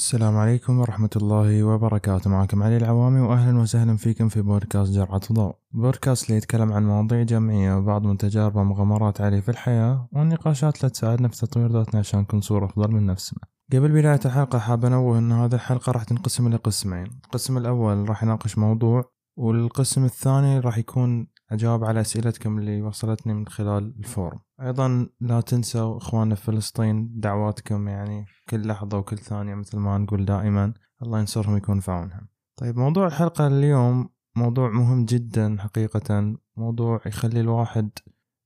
[0.00, 2.30] السلام عليكم ورحمة الله وبركاته.
[2.30, 7.22] معكم علي العوامي وأهلا وسهلا فيكم في بودكاست جرعة ضوء بودكاست اللي يتكلم عن مواضيع
[7.22, 12.20] جمعية وبعض من تجارب ومغامرات علي في الحياة والنقاشات اللي تساعدنا في تطوير ذاتنا عشان
[12.20, 13.40] نكون صورة أفضل من نفسنا.
[13.72, 18.22] قبل بداية الحلقة حاب أنوه أن هذه الحلقة راح تنقسم إلى قسمين القسم الأول راح
[18.22, 19.04] يناقش موضوع
[19.36, 24.38] والقسم الثاني راح يكون أجاوب على أسئلتكم اللي وصلتني من خلال الفورم.
[24.60, 30.24] أيضا لا تنسوا إخواننا في فلسطين دعواتكم يعني كل لحظة وكل ثانية مثل ما نقول
[30.24, 30.74] دائما.
[31.02, 32.28] الله ينصرهم يكون في عونهم.
[32.56, 36.36] طيب موضوع الحلقة اليوم موضوع مهم جدا حقيقة.
[36.56, 37.90] موضوع يخلي الواحد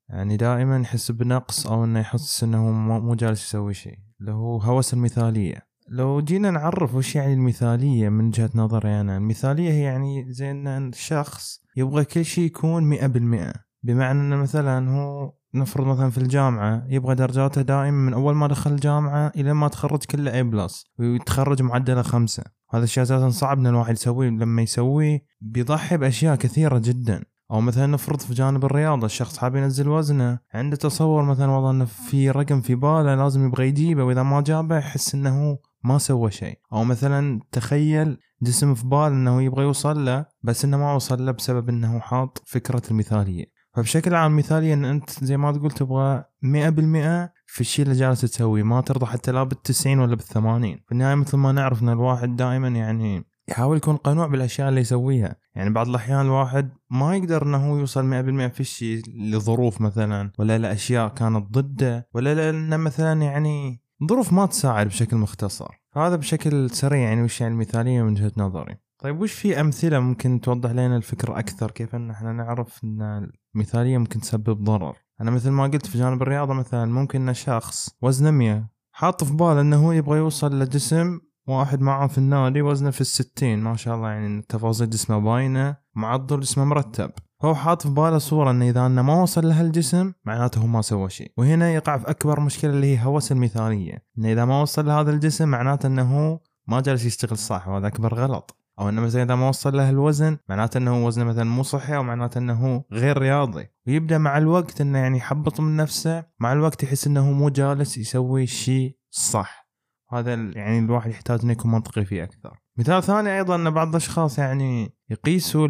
[0.08, 4.94] يعني دائما يحس بنقص أو إنه يحس إنه مو جالس يسوي شيء اللي هو هوس
[4.94, 5.73] المثالية.
[5.94, 10.88] لو جينا نعرف وش يعني المثالية من وجهة نظري أنا المثالية هي يعني زي أن
[10.88, 13.52] الشخص يبغى كل شيء يكون مئة بالمئة.
[13.82, 18.72] بمعنى أنه مثلا هو نفرض مثلا في الجامعة يبغى درجاته دائما من أول ما دخل
[18.72, 22.44] الجامعة إلى ما تخرج كله A بلس ويتخرج معدله خمسة.
[22.70, 24.28] هذا الشيء أساسا صعب أن الواحد يسويه.
[24.28, 27.24] لما يسويه بيضحي بأشياء كثيرة جدا.
[27.50, 31.84] أو مثلا نفرض في جانب الرياضة الشخص حاب ينزل وزنه عنده تصور مثلا والله إنه
[31.84, 36.58] في رقم في باله لازم يبغى يجيبه وإذا ما جابه يحس إنه ما سوى شيء.
[36.72, 41.32] أو مثلا تخيل جسم في بال إنه يبغى يوصل له بس إنه ما وصل له
[41.32, 43.44] بسبب إنه حاط فكرة المثالية.
[43.74, 48.62] فبشكل عام مثالية إن أنت زي ما تقول تبغى 100% في الشيء اللي جالس تسويه
[48.62, 50.80] ما ترضى حتى لا بالتسعين ولا بالثمانين.
[50.86, 55.36] في النهاية مثل ما نعرف إن الواحد دائما يعني يحاول يكون قنوع بالأشياء اللي يسويها.
[55.54, 60.58] يعني بعض الأحيان الواحد ما يقدر إنه هو يوصل 100% في الشيء لظروف مثلا ولا
[60.58, 65.80] لأشياء كانت ضده ولا لأنه مثلا يعني ظروف ما تساعد بشكل مختصر.
[65.96, 68.76] هذا بشكل سريع يعني وش يعني المثالية من وجهة نظري.
[68.98, 73.98] طيب وش في أمثلة ممكن توضح لنا الفكرة أكثر؟ كيف إن إحنا نعرف إن المثالية
[73.98, 78.30] ممكن تسبب ضرر؟ أنا مثل ما قلت في جانب الرياضة مثلا ممكن إن شخص وزنه
[78.30, 83.00] 100 حاط في باله إنه هو يبغى يوصل لجسم واحد معه في النادي وزنه في
[83.00, 83.58] الستين.
[83.58, 87.10] ما شاء الله يعني تفاصيل جسمه باينة معضل جسمه مرتب.
[87.44, 90.82] هو حاط في باله صورة انه إذا أنه ما وصل له الجسم معناته هو ما
[90.82, 91.32] سوى شيء.
[91.36, 95.48] وهنا يقع في أكبر مشكلة اللي هي هوس المثالية انه إذا ما وصل لهذا الجسم
[95.48, 98.56] معناته إنه هو ما جالس يشتغل صح وهذا أكبر غلط.
[98.78, 102.02] أو إنه مثلا إذا ما وصل له الوزن معناته إنه وزنه مثلا مو صحي أو
[102.02, 103.66] معناته إنه غير رياضي.
[103.86, 108.42] ويبدأ مع الوقت إنه يعني يحبط من نفسه مع الوقت يحس إنه مو جالس يسوي
[108.42, 109.68] الشيء صح.
[110.12, 112.60] هذا يعني الواحد يحتاج إنه يكون منطقي فيه أكثر.
[112.78, 115.68] مثال ثاني أيضا إن بعض الأشخاص يعني يقيسوا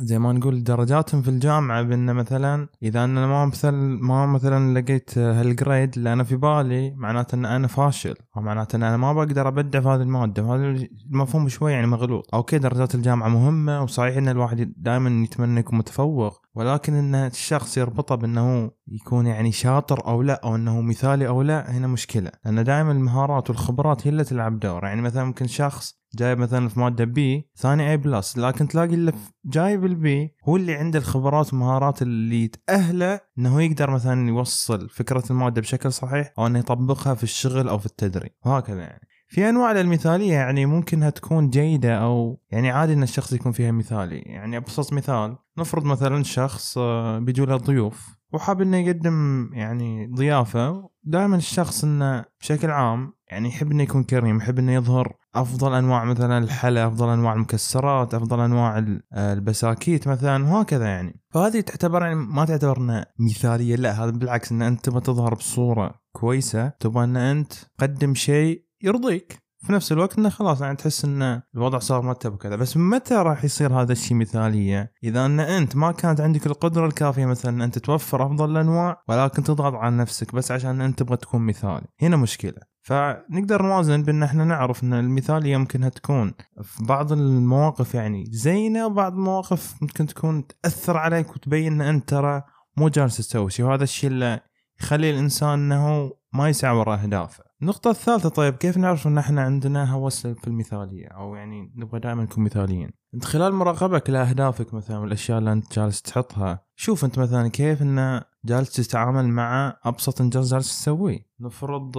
[0.00, 3.70] زي ما نقول درجاتهم في الجامعة بأن مثلا إذا أنا ما مثل
[4.00, 8.76] ما مثلا لقيت هال grade اللي أنا في بالي معناته أن أنا فاشل أو معناته
[8.76, 12.34] أن أنا ما بقدر أبدع في هذه المادة وهذا المفهوم شوي يعني مغلوط.
[12.34, 18.14] okay درجات الجامعة مهمة وصحيح إن الواحد دائما يتمنى يكون متفوق ولكن إن الشخص يربطه
[18.14, 22.30] بأنه يكون يعني شاطر أو لا أو أنه مثالي أو لا هنا مشكلة.
[22.44, 24.84] لأن دائما المهارات والخبرات هي اللي تلعب دور.
[24.84, 29.12] يعني مثلا ممكن شخص جايب مثلا في مادة B ثاني A plus لكن تلاقي اللي
[29.44, 35.24] جايب ال B هو اللي عنده الخبرات والمهارات اللي تأهله إنه يقدر مثلا يوصل فكرة
[35.30, 38.32] المادة بشكل صحيح أو إنه يطبقها في الشغل أو في التدريب.
[38.46, 39.05] وهكذا يعني.
[39.28, 44.18] في أنواع للمثالية يعني ممكنها تكون جيدة أو يعني عادي إن الشخص يكون فيها مثالي.
[44.18, 50.90] يعني ابسط مثال نفرض مثلا شخص آه، بيجوا له ضيوف وحاب إنه يقدم يعني ضيافة
[51.04, 56.04] دائما الشخص إنه بشكل عام يعني يحب إنه يكون كريم يحب إنه يظهر أفضل أنواع
[56.04, 61.20] مثلا الحلا أفضل أنواع المكسرات أفضل أنواع البساكيت مثلا وهكذا يعني.
[61.30, 65.94] فهذه تعتبر يعني ما تعتبر إنها مثالية لا هذا بالعكس إن أنت تبغى تظهر بصورة
[66.12, 71.42] كويسة تبغى إن أنت تقدم شيء يرضيك في نفس الوقت إنه خلاص يعني تحس إن
[71.54, 75.92] الوضع صار مرتب وكذا بس متى راح يصير هذا الشيء مثالية؟ إذا إن أنت ما
[75.92, 80.52] كانت عندك القدرة الكافية مثلا إن أنت توفر أفضل الأنواع ولكن تضغط على نفسك بس
[80.52, 82.76] عشان أنت تبغى تكون مثالي، هنا مشكلة.
[82.82, 89.12] فنقدر نوازن بإن إحنا نعرف إن المثالية يمكنها تكون في بعض المواقف يعني زينة وبعض
[89.12, 92.42] المواقف ممكن تكون تأثر عليك وتبين إن أنت ترى
[92.76, 94.40] مو جالس تسوي شيء وهذا الشيء اللي
[94.80, 97.45] يخلي الإنسان إنه ما يسعى وراء أهدافه.
[97.62, 102.22] النقطة الثالثة طيب كيف نعرف إن إحنا عندنا هوس في المثالية؟ أو يعني نبغى دائما
[102.22, 102.90] نكون مثاليين.
[103.14, 108.22] أنت خلال مراقبك لأهدافك مثلا والأشياء اللي أنت جالس تحطها شوف أنت مثلا كيف انه
[108.44, 111.26] جالس تتعامل مع أبسط إنجاز جالس تسويه.
[111.40, 111.94] نفرض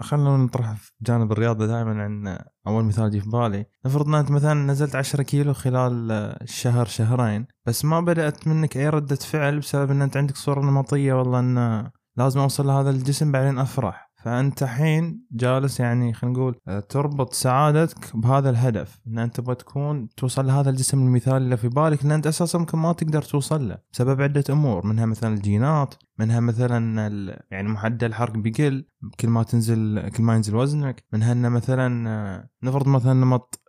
[0.00, 3.66] خلينا نطرح في جانب الرياضة دائما عن أول مثال يجي في بالي.
[3.86, 8.88] نفرض إن أنت مثلا نزلت 10 كيلو خلال شهر شهرين بس ما بدأت منك أي
[8.88, 13.58] ردة فعل بسبب إن أنت عندك صورة نمطية والله إن لازم أوصل لهذا الجسم بعدين
[13.58, 14.11] أفرح.
[14.24, 20.08] فأنت الحين جالس يعني خلينا نقول آه، تربط سعادتك بهذا الهدف إن أنت تبغى تكون
[20.08, 23.78] توصل لهذا الجسم المثالي اللي في بالك لأن أنت أساسا ممكن ما تقدر توصل له
[23.92, 27.08] بسبب عدة أمور منها مثلا الجينات منها مثلا
[27.50, 28.84] يعني معدل الحرق بيقل
[29.20, 33.60] كل ما تنزل كل ما ينزل وزنك منها إنه مثلا آه، نفرض مثلا نمط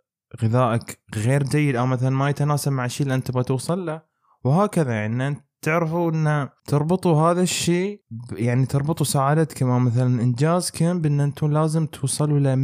[0.42, 4.02] غذائك غير جيد أو مثلا ما يتناسب مع الشيء اللي أنت تبغى توصل له
[4.44, 8.00] وهكذا يعني أنت تعرفوا إن تربطوا هذا الشيء
[8.32, 12.56] يعني تربطوا سعادتكم أو مثلا انجازكم بأن أنتم لازم توصلوا ل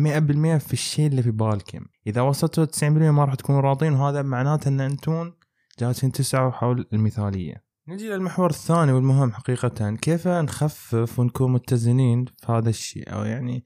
[0.59, 4.69] 100% في الشيء اللي في بالكم إذا وصلتوا 90% ما راح تكونوا راضين وهذا معناته
[4.69, 5.33] إن أنتم
[5.81, 7.65] جالسين تسعوا حول المثالية.
[7.89, 13.65] نجي للمحور الثاني والمهم حقيقة كيف نخفف ونكون متزنين في هذا الشيء؟ أو يعني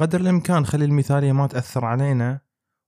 [0.00, 2.40] قدر الإمكان نخلي المثالية ما تأثر علينا.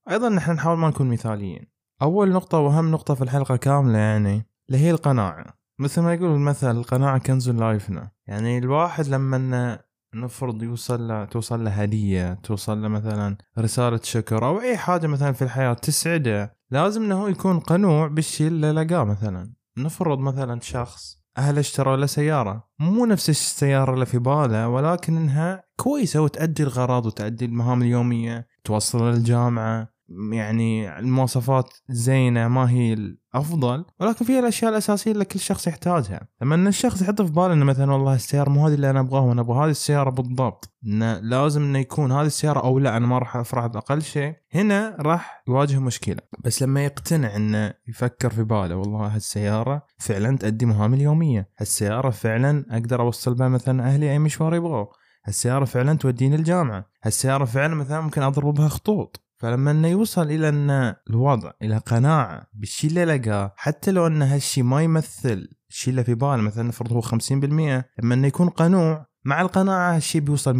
[0.09, 1.71] أيضا نحن نحاول ما نكون مثاليين.
[2.01, 5.58] أول نقطة وأهم نقطة في الحلقة كاملة يعني اللي هي القناعة.
[5.79, 9.79] مثل ما يقول المثل القناعة كنز لايفنا يعني الواحد لما
[10.15, 15.31] نفرض يوصل له توصل له هدية توصل له مثلا رسالة شكر أو أي حاجة مثلا
[15.31, 19.53] في الحياة تسعده لازم إنه يكون قنوع بالشيء اللي لقاه مثلا.
[19.77, 22.69] نفرض مثلا شخص أهله اشتروا له سيارة.
[22.79, 29.11] مو نفس السيارة اللي في باله ولكن إنها كويسة وتأدي الغراض وتأدي المهام اليومية توصل
[29.11, 29.98] للجامعة.
[30.31, 36.27] يعني المواصفات زينة ما هي الأفضل ولكن فيها الأشياء الأساسية اللي كل شخص يحتاجها.
[36.41, 39.21] لما إن الشخص يحط في باله إنه مثلا والله السيارة مو هذه اللي أنا أبغاها
[39.21, 40.73] وأنا أبغى هذه السيارة بالضبط.
[40.85, 44.33] إنه لازم إنه يكون هذه السيارة أو لا أنا ما راح أفرح بأقل شيء.
[44.53, 46.21] هنا راح يواجه مشكلة.
[46.39, 51.49] بس لما يقتنع إنه يفكر في باله والله هالسيارة فعلا تؤدي مهامي اليومية.
[51.57, 54.89] هالسيارة فعلا أقدر أوصل بها مثلا أهلي أي مشوار يبغوه.
[55.25, 56.85] هالسيارة فعلا توديني الجامعة.
[57.03, 59.28] هالسيارة فعلا مثلا ممكن أضرب بها خطوط.
[59.39, 64.63] فلما إنه يوصل إلى أن الوضع إلى قناعة بالشيء اللي لقاه حتى لو أن هالشيء
[64.63, 67.13] ما يمثل الشيء اللي في باله مثلا نفرض هو 50%
[67.43, 67.83] لما
[68.13, 70.55] إنه يكون قنوع مع القناعة هالشيء بيوصل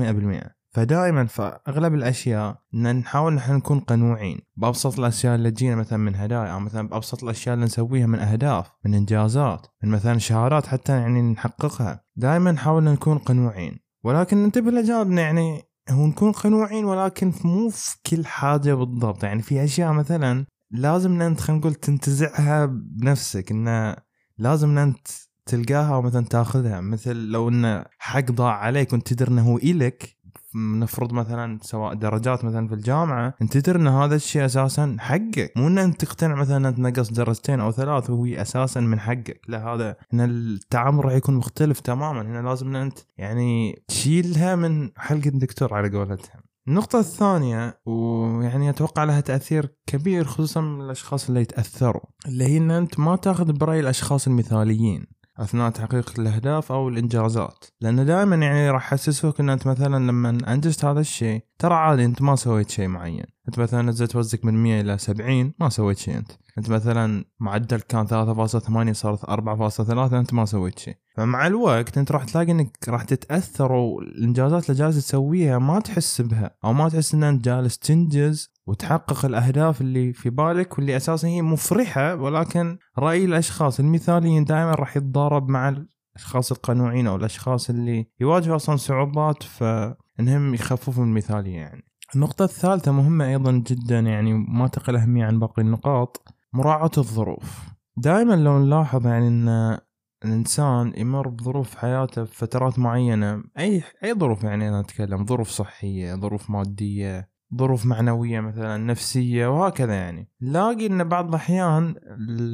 [0.46, 4.40] 100% فدائما فاغلب الأشياء إن نحاول نحن نكون قنوعين.
[4.56, 8.72] بأبسط الأشياء اللي تجينا مثلا من هدايا أو مثلا بأبسط الأشياء اللي نسويها من أهداف
[8.86, 12.04] من إنجازات من مثلا شهادات حتى يعني نحققها.
[12.16, 13.80] دائما نحاول نكون قنوعين.
[14.04, 15.62] ولكن ننتبه لجانبنا يعني
[15.92, 19.24] هو نكون قنوعين ولكن مو في كل حاجة بالضبط.
[19.24, 23.96] يعني في أشياء مثلا لازم أنت خلينا نقول تنتزعها بنفسك إنه
[24.38, 25.08] لازم أنت
[25.46, 26.82] تلقاها ومثلا تاخذها.
[26.82, 30.18] مثل لو انه حق ضاع عليك وإنت تدري إنه هو إلك
[30.56, 35.52] نفرض مثلا سواء درجات مثلا في الجامعة أنت تدري إن هذا الشيء أساسا حقك.
[35.56, 39.42] مو إن أنت تقتنع مثلا أنت نقص درجتين أو ثلاث وهو أساسا من حقك.
[39.48, 42.22] لا هذا هنا التعامل راح يكون مختلف تماما.
[42.22, 49.04] هنا لازم إن أنت يعني تشيلها من حلقة الدكتور على قولتهم النقطة الثانية ويعني أتوقع
[49.04, 53.80] لها تأثير كبير خصوصا من الأشخاص اللي يتأثروا اللي هي أن أنت ما تأخذ برأي
[53.80, 55.19] الأشخاص المثاليين.
[55.40, 57.66] أثناء تحقيق الأهداف أو الإنجازات.
[57.82, 62.22] لأنه دائما يعني راح يحسسوك إن أنت مثلا لما أنجزت هذا الشيء ترى عادي أنت
[62.22, 63.26] ما سويت شيء معين.
[63.48, 66.32] أنت مثلا نزلت وزنك من 100 إلى 70 ما سويت شيء أنت.
[66.58, 70.96] أنت مثلا معدل كان 3.8 صارت 4.3 أنت ما سويت شيء.
[71.16, 76.56] فمع الوقت أنت راح تلاقي إنك راح تتأثر والإنجازات اللي جالس تسويها ما تحس بها
[76.66, 81.42] أو ما تحس إن أنت جالس تنجز وتحقق الأهداف اللي في بالك واللي أساسا هي
[81.42, 88.56] مفرحة ولكن رأي الأشخاص المثاليين دائما راح يتضارب مع الأشخاص القنوعين أو الأشخاص اللي يواجهوا
[88.56, 91.84] أصلا صعوبات فإنهم يخففوا من المثالية يعني.
[92.16, 97.60] النقطة الثالثة مهمة أيضا جدا يعني ما تقل أهمية عن باقي النقاط مراعاة الظروف
[97.98, 99.78] دائما لو نلاحظ يعني أن
[100.26, 106.16] الإنسان يمر بظروف حياته في فترات معينة أي أي ظروف يعني أنا أتكلم ظروف صحية
[106.16, 110.30] ظروف مادية ظروف معنوية مثلا نفسية وهكذا يعني.
[110.42, 111.96] نلاقي إن بعض الأحيان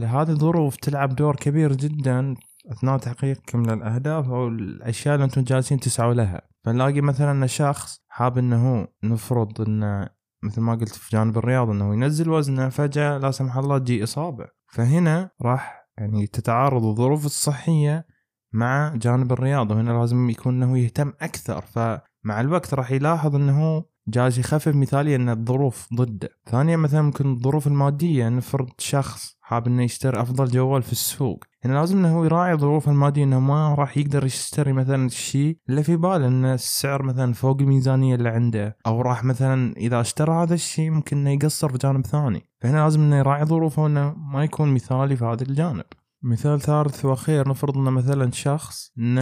[0.04, 2.36] هذه الظروف تلعب دور كبير جدا
[2.72, 6.42] أثناء تحقيقكم للأهداف أو الأشياء اللي أنتم جالسين تسعوا لها.
[6.64, 10.10] فنلاقي مثلا إن شخص حاب إنه نفرض انه
[10.44, 14.48] مثل ما قلت في جانب الرياضة إنه ينزل وزنه فجأة لا سمح الله تجي إصابة.
[14.68, 18.06] فهنا راح يعني تتعارض الظروف الصحية
[18.54, 19.76] مع جانب الرياضة.
[19.76, 21.62] وهنا لازم يكون إنه يهتم أكثر.
[21.62, 27.68] فمع الوقت راح يلاحظ إنه جالس يخفف مثاليا أن الظروف ضده ثانيا مثلا ممكن الظروف
[27.68, 31.44] المادية نفرض شخص حاب أنه يشتري أفضل جوال في السوق.
[31.66, 35.84] هنا لازم إنه هو يراعي الظروف المادية إنه ما راح يقدر يشتري مثلا الشيء اللي
[35.84, 38.78] في باله إن السعر مثلا فوق الميزانية اللي عنده.
[38.88, 42.50] أو راح مثلا إذا اشترى هذا الشيء ممكن إنه يقصر في جانب ثاني.
[42.62, 45.86] فهنا لازم إنه يراعي ظروفه انه ما يكون مثالي في هذا الجانب.
[46.24, 49.20] مثال ثالث وأخير نفرض إنه مثلا شخص إن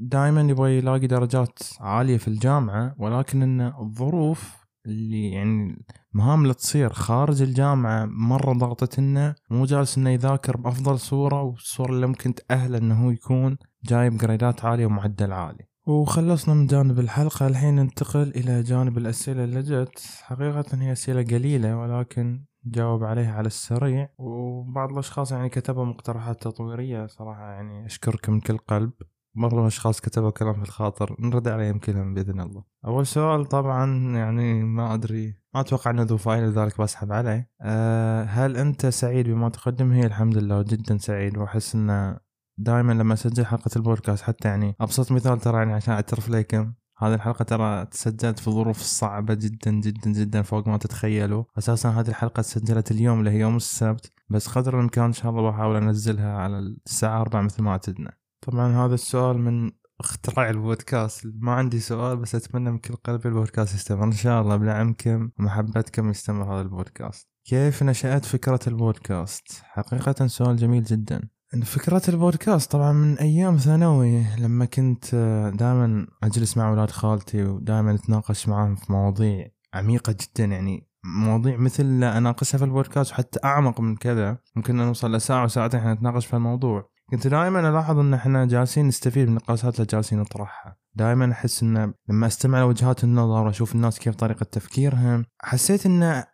[0.00, 6.92] دائما يبغى يلاقي درجات عالية في الجامعة ولكن إن الظروف اللي يعني المهام اللي تصير
[6.92, 12.78] خارج الجامعة مرة ضغطت إنه مو جالس إنه يذاكر بأفضل صورة والصورة اللي ممكن تأهله
[12.78, 15.66] إنه هو يكون جايب جريدات عالية ومعدل عالي.
[15.86, 19.98] وخلصنا من جانب الحلقة الحين ننتقل إلى جانب الأسئلة اللي جت.
[20.22, 24.08] حقيقة هي أسئلة قليلة ولكن جاوب عليها على السريع.
[24.18, 28.92] وبعض الأشخاص يعني كتبوا مقترحات تطويرية صراحة يعني أشكركم من كل قلب.
[29.34, 32.64] مرة أشخاص كتبوا كلام في الخاطر نرد عليهم كلهم بإذن الله.
[32.84, 37.50] أول سؤال طبعا يعني ما أدري ما أتوقع أنه ذو فائدة لذلك بسحب عليه.
[37.62, 41.38] أه هل أنت سعيد بما تقدم هي الحمد لله جدا سعيد.
[41.38, 42.18] وأحس أنه
[42.58, 47.14] دائما لما أسجل حلقة البودكاست حتى يعني أبسط مثال ترى يعني عشان أعترف لكم هذه
[47.14, 51.44] الحلقة ترى تسجلت في ظروف صعبة جدا جدا جدا فوق ما تتخيلوا.
[51.58, 54.12] أساسا هذه الحلقة تسجلت اليوم اللي هي يوم السبت.
[54.30, 58.19] بس قدر الإمكان إن شاء الله بحاول أنزلها على الساعة 4 مثل ما أعتدنا.
[58.40, 59.70] طبعا هذا السؤال من
[60.00, 61.26] اختراع البودكاست.
[61.40, 64.04] ما عندي سؤال بس أتمنى من كل قلبي البودكاست يستمر.
[64.04, 67.28] إن شاء الله بنعمكم ومحبتكم يستمر هذا البودكاست.
[67.44, 71.28] كيف نشأت فكرة البودكاست؟ حقيقة سؤال جميل جدا.
[71.64, 75.14] فكرة البودكاست طبعا من أيام ثانوي لما كنت
[75.54, 80.44] دائما أجلس مع أولاد خالتي ودائما أتناقش معاهم في مواضيع عميقة جدا.
[80.44, 84.38] يعني مواضيع مثل أناقشها في البودكاست وحتى أعمق من كذا.
[84.56, 86.89] ممكن نوصل لساعة وساعتين إحنا نتناقش في الموضوع.
[87.10, 90.76] كنت دائما ألاحظ أن إحنا جالسين نستفيد من النقاشات اللي جالسين نطرحها.
[90.94, 96.24] دائما أحس إن لما أستمع لوجهات النظر وأشوف الناس كيف طريقة تفكيرهم حسيت إن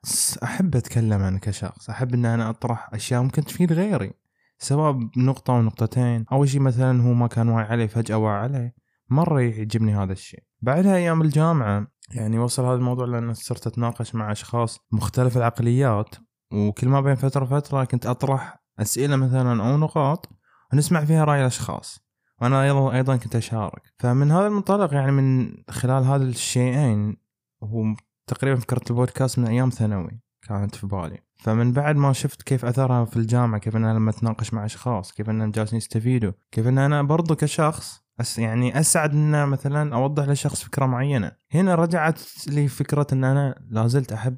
[0.43, 4.13] أحب أتكلم أنا كشخص أحب إن أنا أطرح أشياء ممكن تفيد غيري
[4.59, 6.25] سواء بنقطة أو نقطتين.
[6.33, 8.75] أول شيء مثلا هو ما كان واعي عليه فجأة واعي عليه
[9.11, 10.43] مرة يعجبني هذا الشيء.
[10.61, 16.15] بعدها أيام الجامعة يعني وصل هذا الموضوع لأن صرت أتناقش مع أشخاص مختلف العقليات
[16.53, 20.36] وكل ما بين فترة وفترة كنت أطرح أسئلة مثلا أو نقاط
[20.73, 22.07] ونسمع فيها رأي الأشخاص.
[22.41, 23.83] وأنا أيضا أيضا كنت أشارك.
[23.99, 27.17] فمن هذا المنطلق يعني من خلال هذا الشيئين
[27.63, 27.95] هو
[28.27, 31.19] تقريبا فكرة البودكاست من أيام ثانوي كانت في بالي.
[31.37, 35.13] فمن بعد ما شفت كيف أثرها في الجامعة كيف ان أنا لما اتناقش مع أشخاص
[35.13, 40.29] كيف أنهم جالسين يستفيدوا كيف أن أنا برضو كشخص أس يعني أسعد إن مثلا أوضح
[40.29, 41.33] لشخص فكرة معينة.
[41.53, 44.37] هنا رجعت لي فكره إن أنا لازلت أحب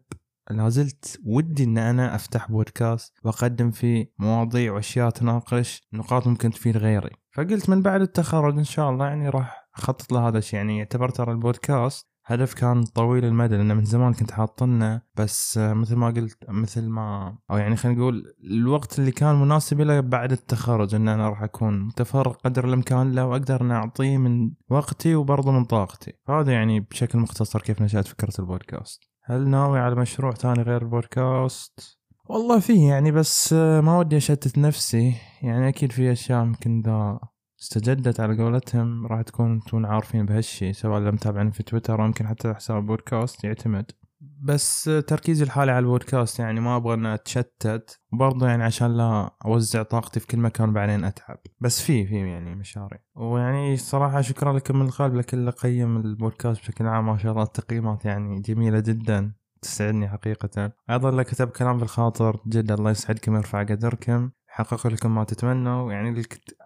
[0.50, 7.10] لازلت ودي إن أنا أفتح بودكاست وأقدم فيه مواضيع وأشياء تناقش نقاط ممكن تفيد غيري.
[7.32, 10.56] فقلت من بعد التخرج إن شاء الله يعني راح أخطط لهذا الشيء.
[10.56, 15.96] يعني اعتبر ترى البودكاست هدف كان طويل المدى لأنه من زمان كنت حاطنه بس مثل
[15.96, 20.94] ما قلت مثل ما أو يعني خلينا نقول الوقت اللي كان مناسب له بعد التخرج
[20.94, 25.64] إن أنا راح أكون متفرغ قدر الإمكان له وأقدر أن أعطيه من وقتي وبرضه من
[25.64, 26.12] طاقتي.
[26.28, 29.00] هذا يعني بشكل مختصر كيف نشأت فكرة البودكاست.
[29.24, 35.14] هل ناوي على مشروع ثاني غير البودكاست؟ والله فيه يعني بس ما ودي أشتت نفسي.
[35.42, 37.18] يعني أكيد في أشياء يمكن ذا
[37.60, 42.26] استجدت على قولتهم راح تكون أنتم عارفين بهالشيء سواء اللي متابعين في تويتر أو يمكن
[42.26, 43.90] حتى حساب بودكاست يعتمد.
[44.20, 49.82] بس تركيزي الحالي على البودكاست يعني ما أبغى ان أتشتت وبرضه يعني عشان لا أوزع
[49.82, 51.38] طاقتي في كل مكان بعدين أتعب.
[51.60, 52.98] بس في في يعني مشاريع.
[53.14, 57.42] ويعني صراحة شكرا لكم من القلب لكل اللي قيم البودكاست بشكل عام ما شاء الله
[57.42, 60.72] التقييمات يعني جميلة جدا تسعدني حقيقة.
[60.90, 64.30] أيضا اللي كتب كلام في الخاطر جد الله يسعدكم ويرفع قدركم.
[64.58, 65.92] حقق لكم ما تتمنوا.
[65.92, 66.22] يعني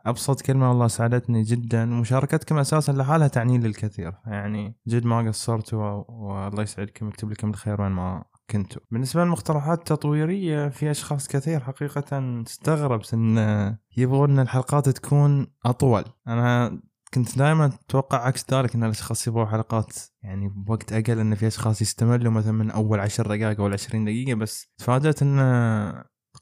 [0.06, 1.82] أبسط كلمة والله ساعدتني جدا.
[1.82, 4.12] ومشاركتكم أساسا لحالها تعني لي الكثير.
[4.26, 8.82] يعني جد ما قصرتوا والله يسعدكم ويكتب لكم الخير وين ما كنتوا.
[8.90, 16.04] بالنسبة للمقترحات التطويرية في أشخاص كثير حقيقة استغرب أن يبغون الحلقات تكون أطول.
[16.28, 16.80] أنا
[17.14, 21.82] كنت دائما أتوقع عكس ذلك إن الأشخاص يبغوا حلقات يعني بوقت أقل إن في أشخاص
[21.82, 24.34] يستملوا مثلا من أول عشر دقائق أو عشرين دقيقة.
[24.34, 25.38] بس تفاجأت إن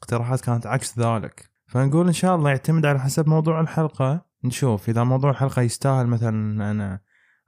[0.01, 1.51] الاقتراحات كانت عكس ذلك.
[1.67, 4.25] فنقول إن شاء الله يعتمد على حسب موضوع الحلقة.
[4.43, 6.99] نشوف إذا موضوع الحلقة يستاهل مثلا أنا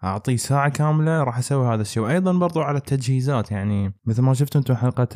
[0.03, 2.03] أعطيه ساعة كاملة راح أسوي هذا الشيء.
[2.03, 5.07] وأيضا برضو على التجهيزات يعني مثل ما شفتوا أنتم حلقة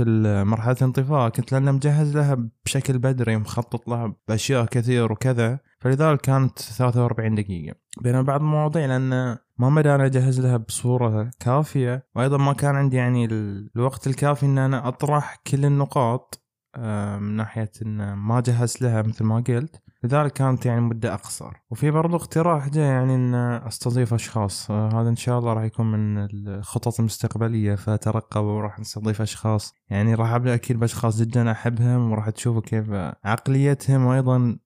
[0.43, 5.59] مرحلة الانطفاء كنت لأن مجهز لها بشكل بدري مخطط لها بأشياء كثير وكذا.
[5.79, 7.75] فلذلك كانت 43 دقيقة.
[8.01, 12.97] بينما بعض المواضيع لأن ما مدى أنا أجهز لها بصورة كافية وأيضا ما كان عندي
[12.97, 16.46] يعني الوقت الكافي إن أنا أطرح كل النقاط.
[17.19, 19.81] من ناحية إن ما جهزت لها مثل ما قلت.
[20.03, 21.53] لذلك كانت يعني مدة أقصر.
[21.69, 24.71] وفي برضو اقتراح جاء يعني أن أستضيف أشخاص.
[24.71, 27.75] آه، هذا إن شاء الله راح يكون من الخطط المستقبلية.
[27.75, 29.73] فترقبوا وراح نستضيف أشخاص.
[29.89, 32.85] يعني راح أبدأ أكيد بأشخاص جدا أحبهم وراح تشوفوا كيف
[33.23, 34.57] عقليتهم وأيضا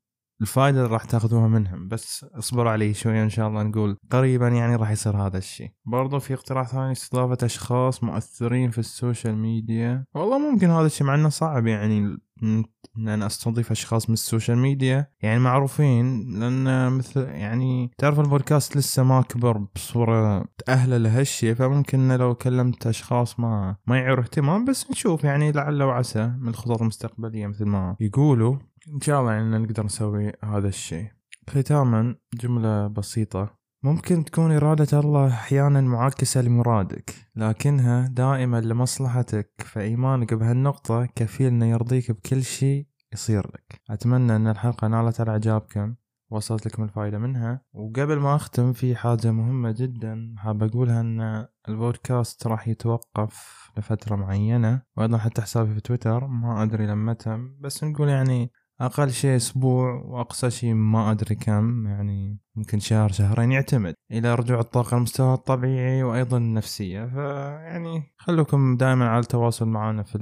[0.42, 4.76] الفائدة اللي راح تاخذوها منهم بس اصبروا علي شوية إن شاء الله نقول قريبا يعني
[4.76, 5.70] راح يصير هذا الشيء.
[5.86, 10.06] برضو في اقتراح ثاني استضافة أشخاص مؤثرين في ال social media.
[10.16, 12.64] والله ممكن هذا الشيء مع إنه صعب يعني إن
[12.98, 15.08] أنا أستضيف أشخاص من ال social media.
[15.22, 22.36] يعني معروفين لأن مثل يعني تعرف البودكاست لسه ما كبر بصورة تاهله لهالشيء فممكن لو
[22.36, 27.66] كلمت أشخاص ما ما يعيروا اهتمام بس نشوف يعني لعل وعسى من الخطط المستقبلية مثل
[27.66, 28.56] ما يقولوا.
[28.88, 31.08] إن شاء الله يعني نقدر نسوي هذا الشيء.
[31.50, 33.58] ختاما جملة بسيطة.
[33.84, 42.12] ممكن تكون إرادة الله أحيانا معاكسة لمرادك لكنها دائما لمصلحتك فإيمانك بهالنقطة كفيل أنه يرضيك
[42.12, 43.82] بكل شيء يصير لك.
[43.90, 45.96] أتمنى أن الحلقة نالت على إعجابكم
[46.30, 47.62] وصلت لكم الفائدة منها.
[47.74, 54.82] وقبل ما أختم في حاجة مهمة جدا حاب أقولها أن البودكاست راح يتوقف لفترة معينة.
[54.98, 59.94] وأيضا حتى حسابي في تويتر ما أدري لما تم بس نقول يعني أقل شيء أسبوع
[60.06, 66.04] وأقصى شيء ما أدري كم يعني ممكن شهر شهرين يعتمد إلى رجوع الطاقة المستوى الطبيعي
[66.04, 67.06] وأيضا النفسية.
[67.06, 70.18] فيعني خلوكم دائما على التواصل معنا في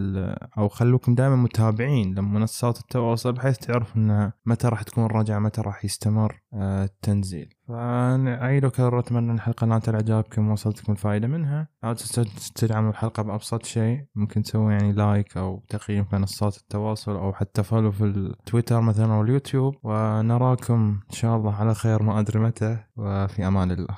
[0.58, 5.86] أو خلوكم دائما متابعين لمنصات التواصل بحيث تعرفوا أن متى راح تكون راجعة متى راح
[5.86, 7.54] يستمر آه، التنزيل.
[7.68, 11.68] فأعيد وكرر أتمنى الحلقة نالت إعجابكم وصلتكم الفائدة منها.
[11.84, 11.96] لا
[12.56, 14.06] تدعموا الحلقة بأبسط شيء.
[14.16, 19.14] ممكن تسوي يعني like أو تقييم في منصات التواصل أو حتى follow في التويتر مثلا
[19.14, 19.76] أو اليوتيوب.
[19.84, 22.04] ونراكم إن شاء الله على خير.
[22.04, 23.98] ما أدري متى وفي أمان الله.